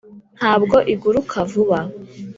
[0.37, 1.79] ntabwo iguruka vuba